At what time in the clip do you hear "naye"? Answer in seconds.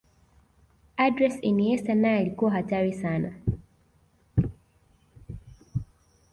1.95-2.19